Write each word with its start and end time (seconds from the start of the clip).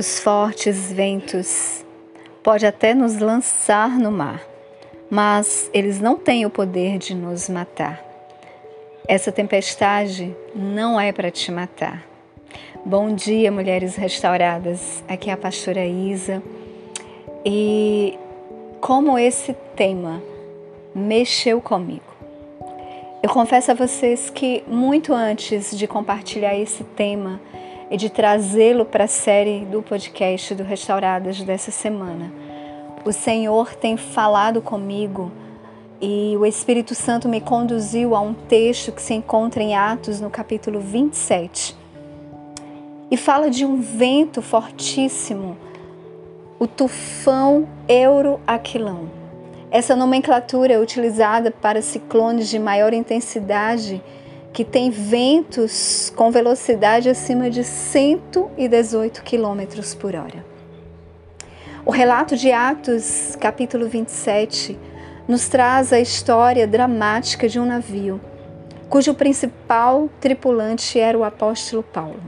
Os 0.00 0.18
fortes 0.18 0.90
ventos 0.90 1.84
podem 2.42 2.66
até 2.66 2.94
nos 2.94 3.18
lançar 3.18 3.98
no 3.98 4.10
mar, 4.10 4.42
mas 5.10 5.68
eles 5.74 6.00
não 6.00 6.16
têm 6.16 6.46
o 6.46 6.48
poder 6.48 6.96
de 6.96 7.14
nos 7.14 7.50
matar. 7.50 8.02
Essa 9.06 9.30
tempestade 9.30 10.34
não 10.54 10.98
é 10.98 11.12
para 11.12 11.30
te 11.30 11.52
matar. 11.52 12.02
Bom 12.82 13.14
dia, 13.14 13.52
mulheres 13.52 13.94
restauradas. 13.94 15.04
Aqui 15.06 15.28
é 15.28 15.34
a 15.34 15.36
pastora 15.36 15.84
Isa. 15.84 16.42
E 17.44 18.18
como 18.80 19.18
esse 19.18 19.52
tema 19.76 20.22
mexeu 20.94 21.60
comigo. 21.60 22.10
Eu 23.22 23.28
confesso 23.28 23.70
a 23.70 23.74
vocês 23.74 24.30
que 24.30 24.64
muito 24.66 25.12
antes 25.12 25.76
de 25.76 25.86
compartilhar 25.86 26.58
esse 26.58 26.84
tema, 26.84 27.38
e 27.90 27.96
de 27.96 28.08
trazê-lo 28.08 28.84
para 28.84 29.04
a 29.04 29.08
série 29.08 29.64
do 29.64 29.82
podcast 29.82 30.54
do 30.54 30.62
Restauradas 30.62 31.42
dessa 31.42 31.70
semana. 31.70 32.32
O 33.04 33.12
Senhor 33.12 33.74
tem 33.74 33.96
falado 33.96 34.62
comigo 34.62 35.32
e 36.00 36.36
o 36.38 36.46
Espírito 36.46 36.94
Santo 36.94 37.28
me 37.28 37.40
conduziu 37.40 38.14
a 38.14 38.20
um 38.20 38.32
texto 38.32 38.92
que 38.92 39.02
se 39.02 39.12
encontra 39.12 39.62
em 39.62 39.74
Atos, 39.74 40.20
no 40.20 40.30
capítulo 40.30 40.80
27. 40.80 41.76
E 43.10 43.16
fala 43.16 43.50
de 43.50 43.64
um 43.64 43.80
vento 43.80 44.40
fortíssimo, 44.40 45.58
o 46.58 46.66
tufão 46.66 47.66
Euroaquilão. 47.88 49.10
Essa 49.70 49.96
nomenclatura 49.96 50.74
é 50.74 50.78
utilizada 50.78 51.50
para 51.50 51.82
ciclones 51.82 52.48
de 52.48 52.58
maior 52.58 52.92
intensidade 52.92 54.02
que 54.52 54.64
tem 54.64 54.90
ventos 54.90 56.12
com 56.16 56.30
velocidade 56.30 57.08
acima 57.08 57.48
de 57.48 57.62
118 57.62 59.22
km 59.22 59.82
por 59.98 60.14
hora. 60.14 60.44
O 61.84 61.90
relato 61.90 62.36
de 62.36 62.52
Atos, 62.52 63.36
capítulo 63.40 63.88
27, 63.88 64.78
nos 65.26 65.48
traz 65.48 65.92
a 65.92 66.00
história 66.00 66.66
dramática 66.66 67.48
de 67.48 67.60
um 67.60 67.64
navio, 67.64 68.20
cujo 68.88 69.14
principal 69.14 70.10
tripulante 70.20 70.98
era 70.98 71.16
o 71.16 71.24
apóstolo 71.24 71.82
Paulo. 71.82 72.20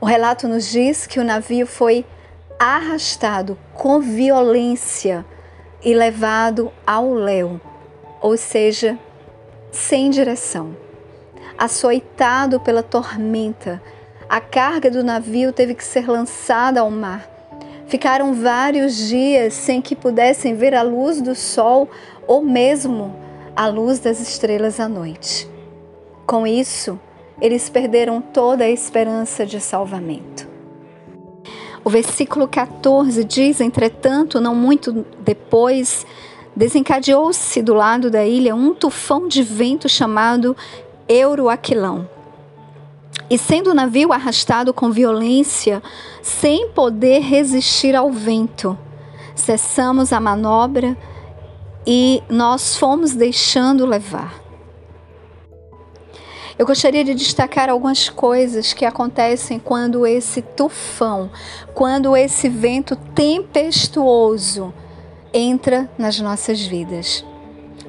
O 0.00 0.04
relato 0.04 0.46
nos 0.46 0.70
diz 0.70 1.06
que 1.06 1.18
o 1.18 1.24
navio 1.24 1.66
foi 1.66 2.04
arrastado 2.58 3.58
com 3.74 4.00
violência 4.00 5.24
e 5.82 5.94
levado 5.94 6.70
ao 6.86 7.14
léu, 7.14 7.60
ou 8.20 8.36
seja, 8.36 8.98
sem 9.70 10.10
direção. 10.10 10.76
Açoitado 11.58 12.60
pela 12.60 12.82
tormenta, 12.82 13.82
a 14.28 14.40
carga 14.40 14.90
do 14.90 15.04
navio 15.04 15.52
teve 15.52 15.74
que 15.74 15.84
ser 15.84 16.08
lançada 16.08 16.80
ao 16.80 16.90
mar. 16.90 17.30
Ficaram 17.86 18.34
vários 18.34 18.96
dias 18.96 19.54
sem 19.54 19.80
que 19.80 19.94
pudessem 19.94 20.54
ver 20.54 20.74
a 20.74 20.82
luz 20.82 21.20
do 21.20 21.34
sol 21.34 21.88
ou 22.26 22.42
mesmo 22.42 23.14
a 23.54 23.68
luz 23.68 24.00
das 24.00 24.20
estrelas 24.20 24.80
à 24.80 24.88
noite. 24.88 25.48
Com 26.26 26.46
isso, 26.46 26.98
eles 27.40 27.70
perderam 27.70 28.20
toda 28.20 28.64
a 28.64 28.70
esperança 28.70 29.46
de 29.46 29.60
salvamento. 29.60 30.48
O 31.84 31.88
versículo 31.88 32.48
14 32.48 33.22
diz: 33.22 33.60
Entretanto, 33.60 34.40
não 34.40 34.56
muito 34.56 35.06
depois, 35.20 36.04
desencadeou-se 36.56 37.60
do 37.60 37.74
lado 37.74 38.10
da 38.10 38.24
ilha 38.24 38.54
um 38.54 38.72
tufão 38.74 39.28
de 39.28 39.42
vento 39.42 39.88
chamado 39.88 40.56
Euroaquilão. 41.06 42.08
E 43.28 43.36
sendo 43.36 43.70
o 43.70 43.74
navio 43.74 44.12
arrastado 44.12 44.72
com 44.72 44.90
violência, 44.90 45.82
sem 46.22 46.68
poder 46.70 47.20
resistir 47.20 47.94
ao 47.94 48.10
vento, 48.10 48.78
cessamos 49.34 50.12
a 50.12 50.20
manobra 50.20 50.96
e 51.86 52.22
nós 52.28 52.76
fomos 52.76 53.14
deixando 53.14 53.84
levar. 53.84 54.46
Eu 56.58 56.64
gostaria 56.64 57.04
de 57.04 57.14
destacar 57.14 57.68
algumas 57.68 58.08
coisas 58.08 58.72
que 58.72 58.86
acontecem 58.86 59.58
quando 59.58 60.06
esse 60.06 60.40
tufão, 60.40 61.30
quando 61.74 62.16
esse 62.16 62.48
vento 62.48 62.96
tempestuoso 62.96 64.72
entra 65.36 65.88
nas 65.98 66.18
nossas 66.18 66.62
vidas. 66.62 67.24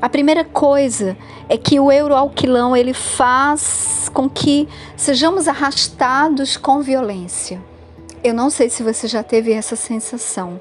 A 0.02 0.10
primeira 0.10 0.44
coisa 0.44 1.18
é 1.48 1.58
que 1.58 1.80
o 1.80 1.92
euroalquilão 1.92 2.76
ele 2.76 2.94
faz 2.94 4.12
com 4.14 4.30
que 4.30 4.68
sejamos 4.96 5.48
arrastados 5.48 6.58
com 6.58 6.82
violência. 6.82 7.64
Eu 8.24 8.34
não 8.34 8.50
sei 8.50 8.70
se 8.70 8.84
você 8.84 9.08
já 9.08 9.24
teve 9.24 9.54
essa 9.54 9.76
sensação. 9.76 10.60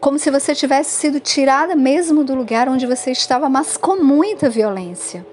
Como 0.00 0.18
se 0.18 0.30
você 0.30 0.54
tivesse 0.54 0.90
sido 0.90 1.20
tirada 1.20 1.76
mesmo 1.76 2.24
do 2.24 2.34
lugar 2.34 2.68
onde 2.68 2.86
você 2.86 3.10
estava, 3.10 3.48
mas 3.48 3.76
com 3.76 4.02
muita 4.02 4.48
violência. 4.48 5.26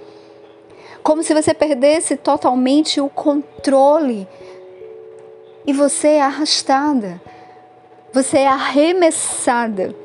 Como 1.02 1.24
se 1.24 1.34
você 1.34 1.54
perdesse 1.54 2.18
totalmente 2.18 3.00
o 3.00 3.08
controle 3.08 4.28
e 5.66 5.72
você 5.72 6.10
é 6.10 6.22
arrastada, 6.22 7.22
você 8.12 8.40
é 8.40 8.48
arremessada 8.48 10.05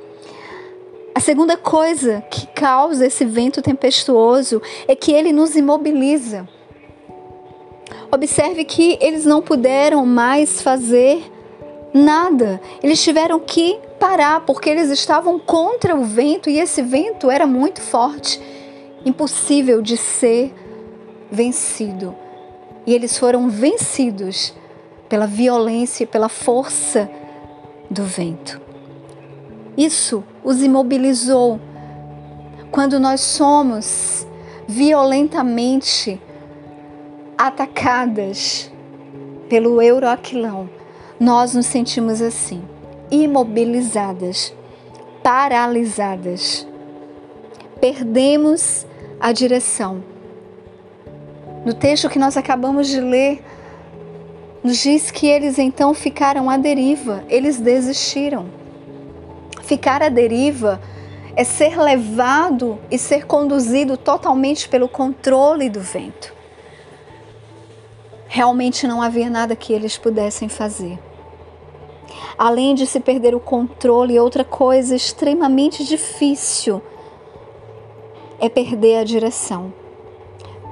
a 1.20 1.22
segunda 1.22 1.54
coisa 1.54 2.24
que 2.30 2.46
causa 2.46 3.06
esse 3.06 3.26
vento 3.26 3.60
tempestuoso 3.60 4.62
é 4.88 4.96
que 4.96 5.12
ele 5.12 5.34
nos 5.34 5.54
imobiliza. 5.54 6.48
Observe 8.10 8.64
que 8.64 8.96
eles 9.02 9.26
não 9.26 9.42
puderam 9.42 10.06
mais 10.06 10.62
fazer 10.62 11.30
nada. 11.92 12.58
Eles 12.82 13.04
tiveram 13.04 13.38
que 13.38 13.78
parar 13.98 14.46
porque 14.46 14.70
eles 14.70 14.88
estavam 14.88 15.38
contra 15.38 15.94
o 15.94 16.04
vento 16.04 16.48
e 16.48 16.58
esse 16.58 16.80
vento 16.80 17.30
era 17.30 17.46
muito 17.46 17.82
forte, 17.82 18.40
impossível 19.04 19.82
de 19.82 19.98
ser 19.98 20.54
vencido. 21.30 22.16
E 22.86 22.94
eles 22.94 23.18
foram 23.18 23.50
vencidos 23.50 24.54
pela 25.06 25.26
violência 25.26 26.04
e 26.04 26.06
pela 26.06 26.30
força 26.30 27.10
do 27.90 28.04
vento. 28.04 28.58
Isso 29.76 30.24
os 30.44 30.62
imobilizou. 30.62 31.60
Quando 32.70 33.00
nós 33.00 33.20
somos 33.20 34.26
violentamente 34.66 36.20
atacadas 37.36 38.70
pelo 39.48 39.82
euroaquilão, 39.82 40.70
nós 41.18 41.54
nos 41.54 41.66
sentimos 41.66 42.22
assim, 42.22 42.62
imobilizadas, 43.10 44.54
paralisadas. 45.22 46.66
Perdemos 47.80 48.86
a 49.18 49.32
direção. 49.32 50.02
No 51.64 51.74
texto 51.74 52.08
que 52.08 52.18
nós 52.18 52.36
acabamos 52.36 52.88
de 52.88 53.00
ler, 53.00 53.42
nos 54.62 54.78
diz 54.78 55.10
que 55.10 55.26
eles 55.26 55.58
então 55.58 55.92
ficaram 55.92 56.48
à 56.48 56.56
deriva, 56.56 57.24
eles 57.28 57.58
desistiram. 57.58 58.59
Ficar 59.70 60.02
à 60.02 60.08
deriva 60.08 60.80
é 61.36 61.44
ser 61.44 61.78
levado 61.78 62.76
e 62.90 62.98
ser 62.98 63.24
conduzido 63.24 63.96
totalmente 63.96 64.68
pelo 64.68 64.88
controle 64.88 65.70
do 65.70 65.78
vento. 65.78 66.34
Realmente 68.26 68.84
não 68.88 69.00
havia 69.00 69.30
nada 69.30 69.54
que 69.54 69.72
eles 69.72 69.96
pudessem 69.96 70.48
fazer. 70.48 70.98
Além 72.36 72.74
de 72.74 72.84
se 72.84 72.98
perder 72.98 73.32
o 73.32 73.38
controle, 73.38 74.18
outra 74.18 74.42
coisa 74.42 74.96
extremamente 74.96 75.84
difícil 75.84 76.82
é 78.40 78.48
perder 78.48 78.96
a 78.96 79.04
direção. 79.04 79.72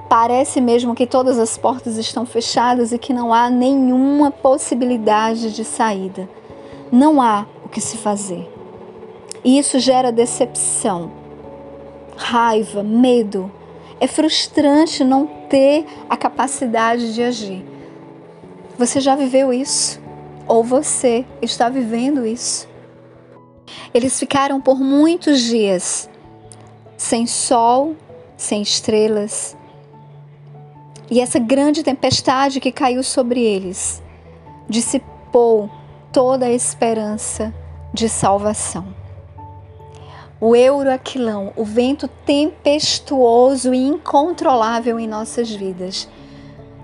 Parece 0.08 0.60
mesmo 0.60 0.92
que 0.92 1.06
todas 1.06 1.38
as 1.38 1.56
portas 1.56 1.98
estão 1.98 2.26
fechadas 2.26 2.90
e 2.90 2.98
que 2.98 3.12
não 3.12 3.32
há 3.32 3.48
nenhuma 3.48 4.32
possibilidade 4.32 5.54
de 5.54 5.64
saída. 5.64 6.28
Não 6.90 7.22
há 7.22 7.46
o 7.64 7.68
que 7.68 7.80
se 7.80 7.96
fazer. 7.96 8.57
E 9.48 9.58
isso 9.58 9.78
gera 9.78 10.12
decepção, 10.12 11.10
raiva, 12.18 12.82
medo. 12.82 13.50
É 13.98 14.06
frustrante 14.06 15.02
não 15.02 15.26
ter 15.26 15.86
a 16.06 16.18
capacidade 16.18 17.14
de 17.14 17.22
agir. 17.22 17.64
Você 18.76 19.00
já 19.00 19.16
viveu 19.16 19.50
isso? 19.50 19.98
Ou 20.46 20.62
você 20.62 21.24
está 21.40 21.70
vivendo 21.70 22.26
isso? 22.26 22.68
Eles 23.94 24.18
ficaram 24.18 24.60
por 24.60 24.78
muitos 24.78 25.40
dias 25.40 26.10
sem 26.94 27.26
sol, 27.26 27.96
sem 28.36 28.60
estrelas. 28.60 29.56
E 31.10 31.22
essa 31.22 31.38
grande 31.38 31.82
tempestade 31.82 32.60
que 32.60 32.70
caiu 32.70 33.02
sobre 33.02 33.40
eles 33.40 34.02
dissipou 34.68 35.70
toda 36.12 36.44
a 36.44 36.52
esperança 36.52 37.50
de 37.94 38.10
salvação 38.10 38.97
o 40.40 40.54
euroaquilão, 40.54 41.52
o 41.56 41.64
vento 41.64 42.06
tempestuoso 42.24 43.74
e 43.74 43.78
incontrolável 43.78 44.98
em 44.98 45.08
nossas 45.08 45.50
vidas. 45.50 46.08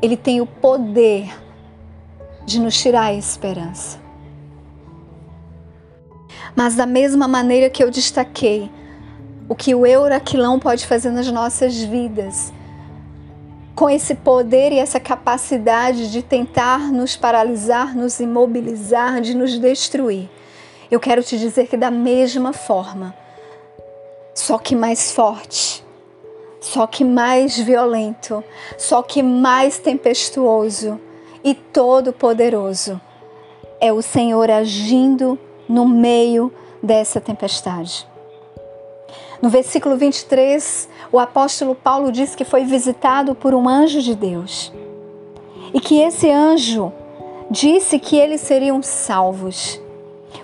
Ele 0.03 0.17
tem 0.17 0.41
o 0.41 0.47
poder 0.47 1.33
de 2.45 2.61
nos 2.61 2.77
tirar 2.77 3.06
a 3.06 3.15
esperança. 3.15 3.99
Mas 6.55 6.75
da 6.75 6.87
mesma 6.87 7.27
maneira 7.27 7.71
que 7.71 7.83
eu 7.83 7.91
destaquei 7.91 8.71
o 9.49 9.55
que 9.55 9.75
o 9.75 9.87
Euraquilão 9.87 10.59
pode 10.59 10.87
fazer 10.87 11.11
nas 11.11 11.31
nossas 11.31 11.77
vidas, 11.83 12.53
com 13.75 13.91
esse 13.91 14.15
poder 14.15 14.73
e 14.73 14.79
essa 14.79 15.01
capacidade 15.01 16.11
de 16.11 16.23
tentar 16.23 16.93
nos 16.93 17.17
paralisar, 17.17 17.95
nos 17.95 18.21
imobilizar, 18.21 19.21
de 19.21 19.35
nos 19.35 19.59
destruir. 19.59 20.31
Eu 20.91 21.01
quero 21.01 21.23
te 21.23 21.37
dizer 21.37 21.67
que 21.67 21.77
da 21.77 21.91
mesma 21.91 22.53
forma, 22.53 23.15
só 24.35 24.59
que 24.59 24.75
mais 24.75 25.13
forte, 25.13 25.85
só 26.61 26.87
que 26.87 27.05
mais 27.05 27.57
violento, 27.59 28.43
só 28.77 29.03
que 29.03 29.23
mais 29.23 29.79
tempestuoso 29.79 31.01
e 31.43 31.55
todo-poderoso 31.55 33.01
é 33.81 33.93
o 33.93 34.03
Senhor 34.03 34.51
agindo 34.51 35.39
no 35.69 35.87
meio 35.87 36.53
dessa 36.83 37.21
tempestade. 37.21 38.07
No 39.43 39.51
versículo 39.51 39.97
23, 39.97 40.89
o 41.13 41.19
apóstolo 41.19 41.75
Paulo 41.75 42.11
diz 42.11 42.35
que 42.35 42.45
foi 42.45 42.65
visitado 42.65 43.35
por 43.35 43.55
um 43.55 43.69
anjo 43.69 44.01
de 44.01 44.15
Deus 44.15 44.73
e 45.73 45.81
que 45.81 46.01
esse 46.01 46.31
anjo 46.31 46.91
disse 47.51 47.99
que 47.99 48.17
eles 48.17 48.41
seriam 48.41 48.83
salvos. 48.83 49.81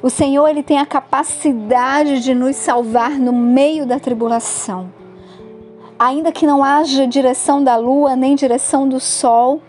O 0.02 0.08
Senhor 0.08 0.48
ele 0.48 0.62
tem 0.62 0.78
a 0.78 0.86
capacidade 0.86 2.20
de 2.20 2.34
nos 2.34 2.56
salvar 2.56 3.12
no 3.12 3.32
meio 3.32 3.84
da 3.84 3.98
tribulação. 3.98 4.92
Ainda 5.98 6.32
que 6.32 6.46
não 6.46 6.64
haja 6.64 7.06
direção 7.06 7.62
da 7.62 7.76
lua 7.76 8.16
nem 8.16 8.34
direção 8.34 8.88
do 8.88 8.98
sol, 8.98 9.60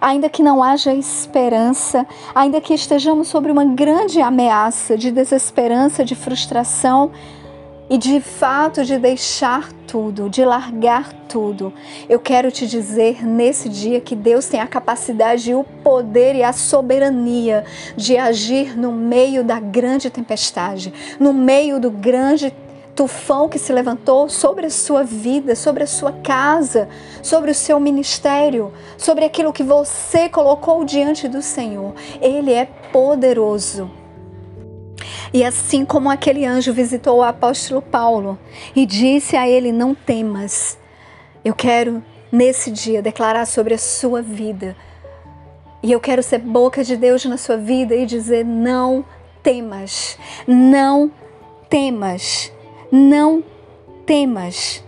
ainda 0.00 0.28
que 0.28 0.42
não 0.42 0.62
haja 0.62 0.94
esperança, 0.94 2.06
ainda 2.34 2.60
que 2.60 2.74
estejamos 2.74 3.28
sobre 3.28 3.50
uma 3.50 3.64
grande 3.64 4.20
ameaça 4.20 4.98
de 4.98 5.10
desesperança, 5.10 6.04
de 6.04 6.14
frustração, 6.14 7.10
e 7.92 7.98
de 7.98 8.22
fato 8.22 8.86
de 8.86 8.96
deixar 8.96 9.70
tudo, 9.86 10.30
de 10.30 10.42
largar 10.42 11.12
tudo. 11.28 11.74
Eu 12.08 12.18
quero 12.18 12.50
te 12.50 12.66
dizer 12.66 13.22
nesse 13.22 13.68
dia 13.68 14.00
que 14.00 14.16
Deus 14.16 14.46
tem 14.46 14.60
a 14.60 14.66
capacidade, 14.66 15.52
o 15.52 15.62
poder 15.62 16.34
e 16.34 16.42
a 16.42 16.54
soberania 16.54 17.66
de 17.94 18.16
agir 18.16 18.78
no 18.78 18.92
meio 18.92 19.44
da 19.44 19.60
grande 19.60 20.08
tempestade, 20.08 20.90
no 21.20 21.34
meio 21.34 21.78
do 21.78 21.90
grande 21.90 22.50
tufão 22.96 23.46
que 23.46 23.58
se 23.58 23.74
levantou 23.74 24.26
sobre 24.26 24.64
a 24.64 24.70
sua 24.70 25.04
vida, 25.04 25.54
sobre 25.54 25.82
a 25.82 25.86
sua 25.86 26.12
casa, 26.12 26.88
sobre 27.22 27.50
o 27.50 27.54
seu 27.54 27.78
ministério, 27.78 28.72
sobre 28.96 29.26
aquilo 29.26 29.52
que 29.52 29.62
você 29.62 30.30
colocou 30.30 30.82
diante 30.82 31.28
do 31.28 31.42
Senhor. 31.42 31.92
Ele 32.22 32.54
é 32.54 32.64
poderoso 32.90 34.01
e 35.32 35.42
assim 35.44 35.84
como 35.84 36.10
aquele 36.10 36.44
anjo 36.44 36.72
visitou 36.72 37.18
o 37.18 37.22
apóstolo 37.22 37.80
Paulo 37.80 38.38
e 38.76 38.84
disse 38.84 39.36
a 39.36 39.48
ele: 39.48 39.72
Não 39.72 39.94
temas, 39.94 40.78
eu 41.44 41.54
quero 41.54 42.02
nesse 42.30 42.70
dia 42.70 43.00
declarar 43.00 43.46
sobre 43.46 43.74
a 43.74 43.78
sua 43.78 44.20
vida. 44.20 44.76
E 45.82 45.90
eu 45.90 45.98
quero 45.98 46.22
ser 46.22 46.38
boca 46.38 46.84
de 46.84 46.96
Deus 46.96 47.24
na 47.24 47.36
sua 47.36 47.56
vida 47.56 47.94
e 47.94 48.04
dizer: 48.04 48.44
Não 48.44 49.04
temas, 49.42 50.18
não 50.46 51.10
temas, 51.68 52.52
não 52.90 53.42
temas. 54.04 54.84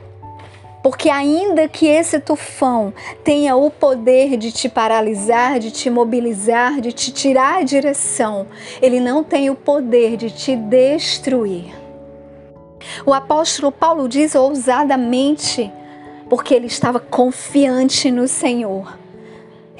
Porque 0.85 1.09
ainda 1.09 1.67
que 1.67 1.87
esse 1.87 2.21
tufão 2.21 2.93
tenha 3.25 3.57
o 3.57 3.71
poder 3.71 4.37
de 4.37 4.53
te 4.53 4.69
paralisar, 4.69 5.59
de 5.59 5.71
te 5.71 5.89
mobilizar, 5.89 6.79
de 6.79 6.93
te 6.93 7.11
tirar 7.11 7.61
a 7.61 7.63
direção, 7.63 8.47
ele 8.83 9.01
não 9.01 9.25
tem 9.25 9.49
o 9.49 9.55
poder 9.55 10.15
de 10.19 10.31
te 10.31 10.55
destruir. 10.55 11.75
O 13.07 13.15
apóstolo 13.15 13.73
Paulo 13.73 14.07
diz 14.07 14.35
ousadamente, 14.35 15.73
porque 16.29 16.55
ele 16.55 16.67
estava 16.67 17.01
confiante 17.01 18.11
no 18.11 18.29
Senhor. 18.29 18.99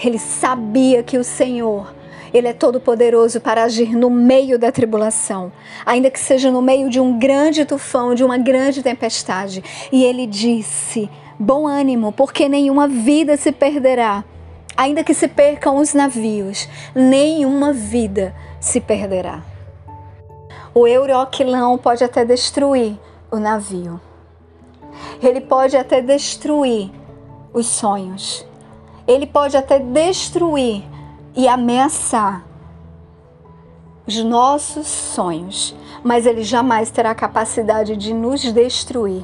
Ele 0.03 0.19
sabia 0.19 1.03
que 1.03 1.19
o 1.19 1.25
Senhor 1.25 1.95
ele 2.35 2.49
é 2.49 2.53
todo 2.53 2.81
poderoso 2.81 3.41
para 3.41 3.63
agir 3.63 3.97
no 3.97 4.11
meio 4.11 4.59
da 4.59 4.73
tribulação, 4.73 5.53
ainda 5.87 6.11
que 6.11 6.19
seja 6.19 6.51
no 6.51 6.61
meio 6.61 6.91
de 6.91 6.99
um 6.99 7.17
grande 7.17 7.65
tufão, 7.65 8.13
de 8.13 8.25
uma 8.25 8.37
grande 8.37 8.83
tempestade. 8.83 9.63
E 9.93 10.03
ele 10.03 10.27
disse: 10.27 11.09
Bom 11.39 11.65
ânimo, 11.65 12.11
porque 12.11 12.49
nenhuma 12.49 12.89
vida 12.89 13.37
se 13.37 13.53
perderá. 13.53 14.25
Ainda 14.77 15.05
que 15.05 15.15
se 15.15 15.29
percam 15.29 15.77
os 15.77 15.95
navios, 15.95 16.69
nenhuma 16.93 17.73
vida 17.73 18.35
se 18.59 18.81
perderá. 18.81 19.45
O 20.75 20.89
euroquilão 20.89 21.79
pode 21.79 22.03
até 22.03 22.25
destruir 22.25 22.99
o 23.31 23.37
navio. 23.37 24.01
Ele 25.23 25.41
pode 25.41 25.77
até 25.77 26.03
destruir 26.03 26.91
os 27.53 27.67
sonhos. 27.67 28.45
Ele 29.07 29.25
pode 29.25 29.57
até 29.57 29.79
destruir 29.79 30.83
e 31.37 31.49
ameaçar 31.49 32.45
os 34.07 34.23
nossos 34.23 34.87
sonhos, 34.87 35.75
mas 36.03 36.27
ele 36.27 36.45
jamais 36.45 36.91
terá 36.91 37.15
capacidade 37.15 37.97
de 37.97 38.13
nos 38.13 38.41
destruir. 38.53 39.23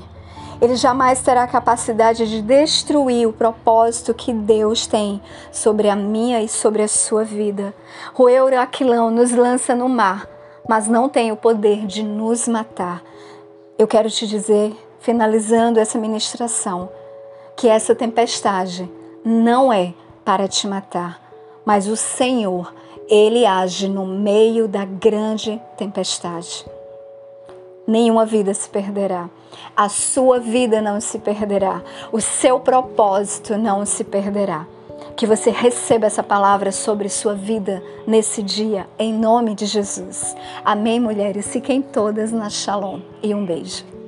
Ele 0.61 0.77
jamais 0.77 1.23
terá 1.23 1.47
capacidade 1.47 2.29
de 2.29 2.43
destruir 2.43 3.27
o 3.27 3.33
propósito 3.33 4.13
que 4.13 4.33
Deus 4.33 4.87
tem 4.87 5.21
sobre 5.51 5.89
a 5.89 5.97
minha 5.97 6.43
e 6.43 6.49
sobre 6.49 6.83
a 6.83 6.89
sua 6.89 7.25
vida. 7.25 7.75
O 8.17 8.29
Euraquilão 8.29 9.11
nos 9.11 9.31
lança 9.31 9.75
no 9.75 9.89
mar, 9.89 10.29
mas 10.69 10.87
não 10.87 11.09
tem 11.09 11.33
o 11.33 11.37
poder 11.37 11.87
de 11.87 12.03
nos 12.03 12.47
matar. 12.47 13.03
Eu 13.79 13.87
quero 13.87 14.11
te 14.11 14.27
dizer, 14.27 14.77
finalizando 14.99 15.81
essa 15.81 15.99
ministração, 15.99 16.91
que 17.57 17.67
essa 17.67 17.95
tempestade 17.95 18.91
não 19.25 19.73
é 19.73 19.95
para 20.25 20.47
te 20.47 20.67
matar 20.67 21.30
mas 21.65 21.87
o 21.87 21.97
Senhor, 21.97 22.73
ele 23.09 23.45
age 23.45 23.89
no 23.89 24.07
meio 24.07 24.69
da 24.69 24.85
grande 24.85 25.61
tempestade. 25.77 26.65
Nenhuma 27.87 28.25
vida 28.25 28.55
se 28.55 28.69
perderá. 28.69 29.29
A 29.77 29.89
sua 29.89 30.39
vida 30.39 30.81
não 30.81 31.01
se 31.01 31.19
perderá. 31.19 31.83
O 32.13 32.21
seu 32.21 32.61
propósito 32.61 33.57
não 33.57 33.85
se 33.85 34.05
perderá. 34.05 34.67
Que 35.17 35.27
você 35.27 35.51
receba 35.51 36.07
essa 36.07 36.23
palavra 36.23 36.71
sobre 36.71 37.09
sua 37.09 37.35
vida 37.35 37.83
nesse 38.07 38.43
dia, 38.43 38.87
em 38.99 39.13
nome 39.13 39.55
de 39.55 39.67
Jesus. 39.67 40.37
Amém, 40.65 41.01
mulheres? 41.01 41.49
Fiquem 41.49 41.83
todas 41.83 42.31
na 42.31 42.49
Shalom. 42.49 43.01
E 43.23 43.35
um 43.35 43.45
beijo. 43.45 44.00